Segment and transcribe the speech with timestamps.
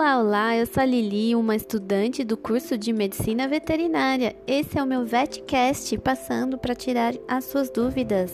[0.00, 4.36] Olá, eu sou a Lili, uma estudante do curso de Medicina Veterinária.
[4.46, 8.32] Esse é o meu VetCast, passando para tirar as suas dúvidas.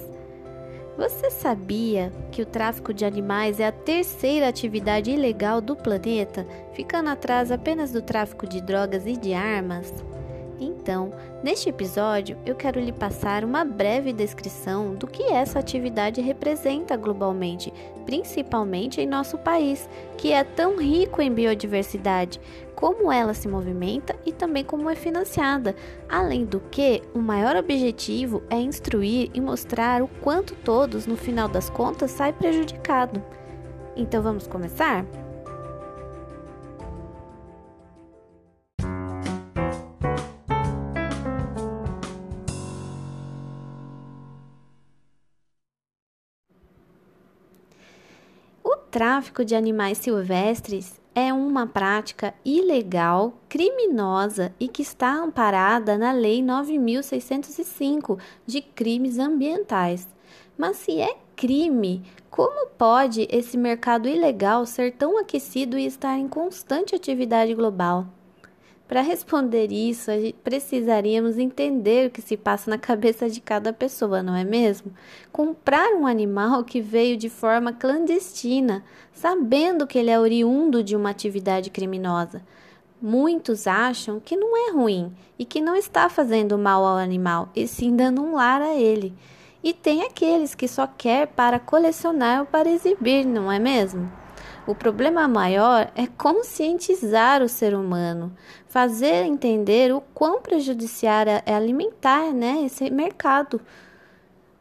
[0.98, 7.08] Você sabia que o tráfico de animais é a terceira atividade ilegal do planeta, ficando
[7.08, 9.90] atrás apenas do tráfico de drogas e de armas?
[10.84, 11.12] Então,
[11.42, 17.72] neste episódio, eu quero lhe passar uma breve descrição do que essa atividade representa globalmente,
[18.04, 19.88] principalmente em nosso país,
[20.18, 22.38] que é tão rico em biodiversidade,
[22.74, 25.74] como ela se movimenta e também como é financiada.
[26.06, 31.48] Além do que, o maior objetivo é instruir e mostrar o quanto todos, no final
[31.48, 33.22] das contas, saem prejudicados.
[33.96, 35.06] Então vamos começar?
[48.94, 56.40] Tráfico de animais silvestres é uma prática ilegal, criminosa e que está amparada na Lei
[56.40, 60.06] 9605 de crimes ambientais.
[60.56, 66.28] Mas se é crime, como pode esse mercado ilegal ser tão aquecido e estar em
[66.28, 68.06] constante atividade global?
[68.86, 70.10] Para responder isso,
[70.42, 74.92] precisaríamos entender o que se passa na cabeça de cada pessoa, não é mesmo?
[75.32, 81.08] Comprar um animal que veio de forma clandestina, sabendo que ele é oriundo de uma
[81.08, 82.42] atividade criminosa.
[83.00, 87.66] Muitos acham que não é ruim e que não está fazendo mal ao animal, e
[87.66, 89.14] sim dando um lar a ele.
[89.62, 94.23] E tem aqueles que só quer para colecionar ou para exibir, não é mesmo?
[94.66, 98.34] O problema maior é conscientizar o ser humano,
[98.66, 103.60] fazer entender o quão prejudicial é alimentar né, esse mercado.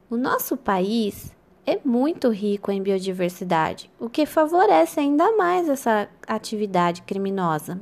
[0.10, 1.34] O nosso país
[1.66, 7.80] é muito rico em biodiversidade, o que favorece ainda mais essa atividade criminosa.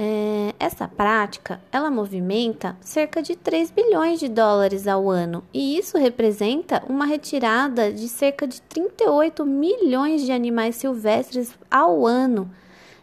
[0.00, 5.98] É, essa prática, ela movimenta cerca de 3 bilhões de dólares ao ano, e isso
[5.98, 12.48] representa uma retirada de cerca de 38 milhões de animais silvestres ao ano.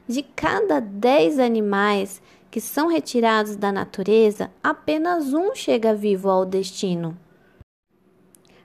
[0.07, 7.17] De cada 10 animais que são retirados da natureza, apenas um chega vivo ao destino.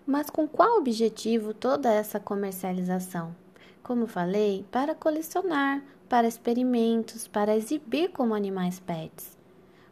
[0.07, 3.35] Mas com qual objetivo toda essa comercialização?
[3.83, 9.39] Como falei, para colecionar, para experimentos, para exibir como animais pets.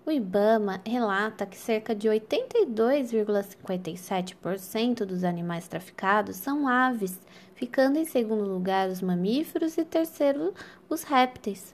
[0.04, 7.20] O IBAMA relata que cerca de 82,57% dos animais traficados são aves,
[7.54, 10.52] ficando em segundo lugar os mamíferos e terceiro
[10.88, 11.72] os répteis.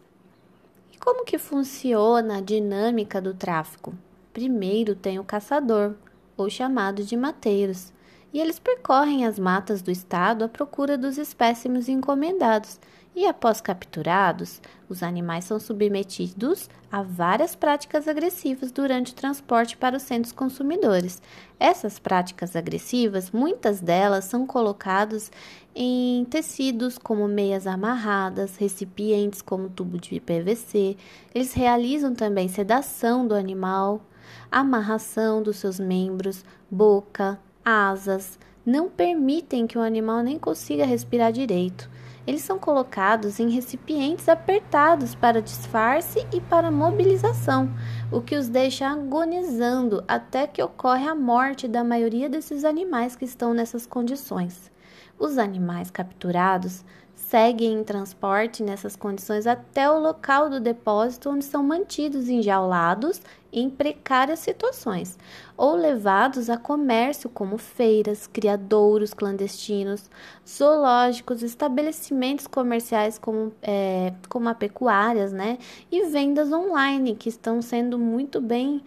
[0.93, 3.95] E como que funciona a dinâmica do tráfico?
[4.31, 5.95] Primeiro tem o caçador,
[6.37, 7.95] ou chamado de mateiros,
[8.31, 12.79] e eles percorrem as matas do estado à procura dos espécimes encomendados
[13.15, 19.97] e após capturados, os animais são submetidos a várias práticas agressivas durante o transporte para
[19.97, 21.23] os centros consumidores.
[21.59, 25.31] Essas práticas agressivas, muitas delas são colocadas
[25.75, 30.97] em tecidos como meias amarradas, recipientes como tubo de PVC.
[31.33, 34.03] Eles realizam também sedação do animal,
[34.51, 41.89] amarração dos seus membros, boca, asas, não permitem que o animal nem consiga respirar direito.
[42.27, 47.71] Eles são colocados em recipientes apertados para disfarce e para mobilização,
[48.11, 53.27] o que os deixa agonizando até que ocorre a morte da maioria desses animais que
[53.27, 54.73] estão nessas condições.
[55.19, 56.83] Os animais capturados
[57.29, 63.21] seguem em transporte nessas condições até o local do depósito onde são mantidos enjaulados
[63.53, 65.17] em precárias situações,
[65.57, 70.11] ou levados a comércio como feiras, criadouros clandestinos,
[70.49, 75.59] zoológicos, estabelecimentos comerciais como, é, como a pecuárias, né?
[75.91, 78.83] E vendas online que estão sendo muito bem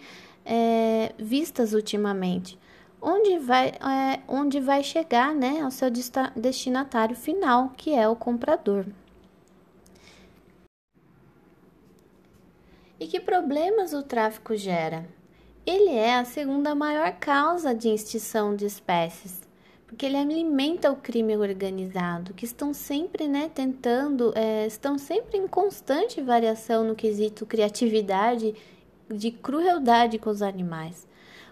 [0.46, 2.60] é, vistas ultimamente
[3.08, 5.90] onde vai, é, onde vai chegar né, ao seu
[6.36, 8.86] destinatário final, que é o comprador.
[13.00, 15.08] E que problemas o tráfico gera?
[15.66, 19.42] Ele é a segunda maior causa de extinção de espécies,
[19.86, 25.48] porque ele alimenta o crime organizado, que estão sempre né, tentando, é, estão sempre em
[25.48, 28.54] constante variação no quesito criatividade,
[29.10, 31.07] de crueldade com os animais.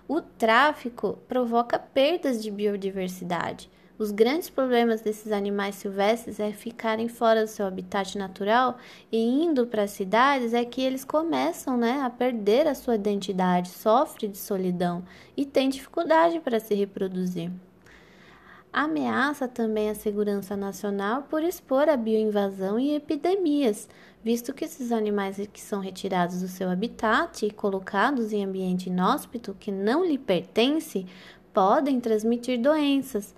[0.07, 3.69] O tráfico provoca perdas de biodiversidade.
[3.97, 8.77] Os grandes problemas desses animais silvestres é ficarem fora do seu habitat natural
[9.11, 13.69] e indo para as cidades é que eles começam né, a perder a sua identidade,
[13.69, 15.03] sofrem de solidão
[15.35, 17.51] e têm dificuldade para se reproduzir.
[18.75, 23.87] Ameaça também a segurança nacional por expor a bioinvasão e epidemias,
[24.21, 29.55] visto que esses animais que são retirados do seu habitat e colocados em ambiente inóspito
[29.57, 31.05] que não lhe pertence
[31.53, 33.33] podem transmitir doenças.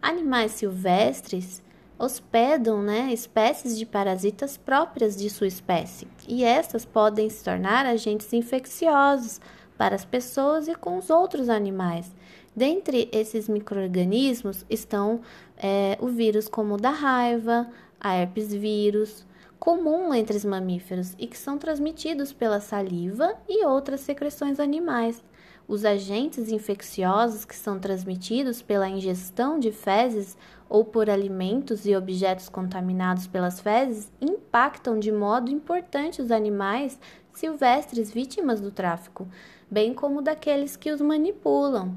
[0.00, 1.62] Animais silvestres
[1.96, 8.32] hospedam né, espécies de parasitas próprias de sua espécie, e estas podem se tornar agentes
[8.32, 9.40] infecciosos
[9.78, 12.12] para as pessoas e com os outros animais.
[12.54, 15.22] Dentre esses micro-organismos estão
[15.56, 17.66] é, o vírus como o da raiva,
[17.98, 19.24] a herpes vírus,
[19.58, 25.24] comum entre os mamíferos e que são transmitidos pela saliva e outras secreções animais.
[25.66, 30.36] Os agentes infecciosos que são transmitidos pela ingestão de fezes
[30.68, 36.98] ou por alimentos e objetos contaminados pelas fezes impactam de modo importante os animais
[37.32, 39.26] silvestres vítimas do tráfico,
[39.70, 41.96] bem como daqueles que os manipulam.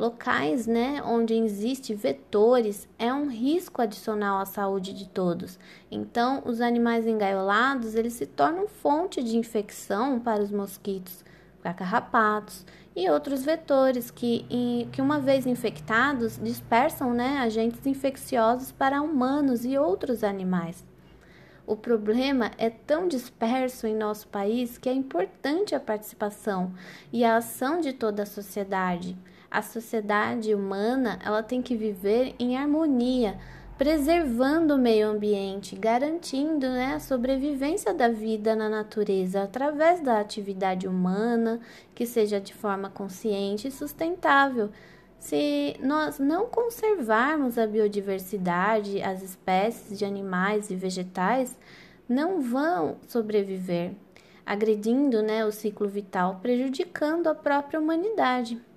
[0.00, 5.58] Locais né, onde existem vetores é um risco adicional à saúde de todos.
[5.90, 11.22] Então, os animais engaiolados eles se tornam fonte de infecção para os mosquitos,
[11.60, 12.64] para carrapatos
[12.96, 14.46] e outros vetores que,
[14.90, 20.82] que uma vez infectados, dispersam né, agentes infecciosos para humanos e outros animais.
[21.66, 26.72] O problema é tão disperso em nosso país que é importante a participação
[27.12, 29.14] e a ação de toda a sociedade.
[29.50, 33.36] A sociedade humana ela tem que viver em harmonia,
[33.76, 40.86] preservando o meio ambiente, garantindo né, a sobrevivência da vida na natureza através da atividade
[40.86, 41.58] humana,
[41.96, 44.70] que seja de forma consciente e sustentável.
[45.18, 51.58] Se nós não conservarmos a biodiversidade, as espécies de animais e vegetais
[52.08, 53.94] não vão sobreviver,
[54.46, 58.69] agredindo né, o ciclo vital, prejudicando a própria humanidade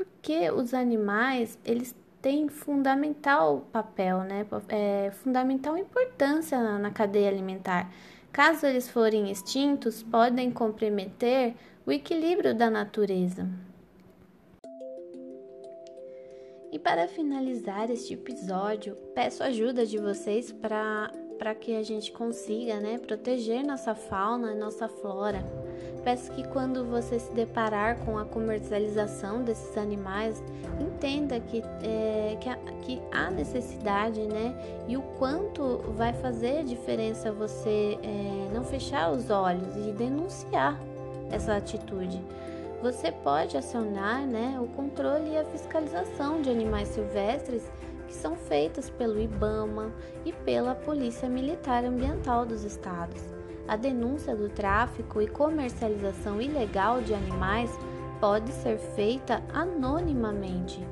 [0.00, 4.46] porque os animais eles têm fundamental papel, né?
[4.68, 7.92] É, fundamental importância na, na cadeia alimentar.
[8.32, 11.54] Caso eles forem extintos, podem comprometer
[11.84, 13.46] o equilíbrio da natureza.
[16.72, 22.78] E para finalizar este episódio, peço ajuda de vocês para para que a gente consiga
[22.80, 25.42] né, proteger nossa fauna e nossa flora.
[26.04, 30.42] Peço que quando você se deparar com a comercialização desses animais,
[30.78, 34.54] entenda que, é, que, há, que há necessidade né,
[34.86, 40.78] e o quanto vai fazer diferença você é, não fechar os olhos e denunciar
[41.32, 42.20] essa atitude.
[42.82, 47.62] Você pode acionar né, o controle e a fiscalização de animais silvestres
[48.10, 49.92] que são feitas pelo IBAMA
[50.24, 53.22] e pela Polícia Militar Ambiental dos estados.
[53.68, 57.70] A denúncia do tráfico e comercialização ilegal de animais
[58.20, 60.84] pode ser feita anonimamente.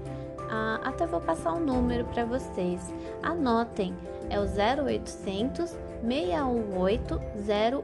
[0.49, 2.95] Ah, até vou passar o um número para vocês.
[3.21, 3.97] Anotem,
[4.31, 7.21] é o 0800 618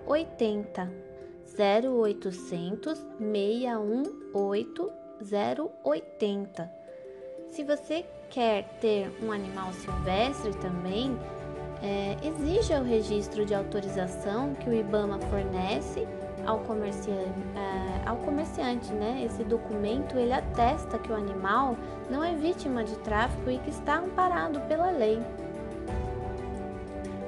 [0.06, 0.92] 080.
[1.58, 4.92] 0800 618
[5.82, 6.84] 080.
[7.48, 11.18] Se você quer ter um animal silvestre também,
[11.82, 16.06] é, exija o registro de autorização que o IBAMA fornece
[16.46, 19.22] ao comerciante, é, ao comerciante, né?
[19.24, 21.76] Esse documento ele atesta que o animal
[22.10, 25.20] não é vítima de tráfico e que está amparado pela lei.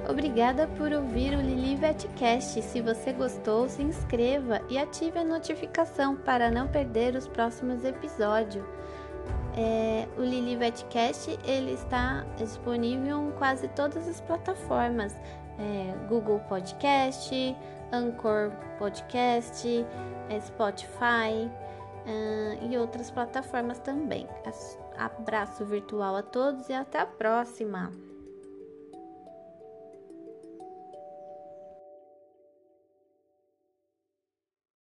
[0.09, 2.63] Obrigada por ouvir o Lili Vetcast.
[2.63, 8.65] Se você gostou, se inscreva e ative a notificação para não perder os próximos episódios.
[9.57, 15.15] É, o Lili Vetcast ele está disponível em quase todas as plataformas,
[15.59, 17.57] é, Google Podcast,
[17.91, 19.87] Anchor Podcast,
[20.29, 21.51] é, Spotify
[22.07, 24.27] uh, e outras plataformas também.
[24.99, 28.06] Abraço virtual a todos e até a próxima!